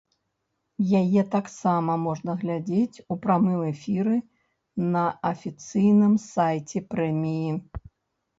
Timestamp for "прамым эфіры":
3.25-4.17